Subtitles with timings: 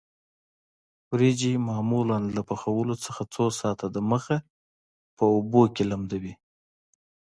[1.11, 4.37] وریجې معمولاً له پخولو څخه څو ساعته د مخه
[5.17, 6.33] په اوبو کې لمدوي.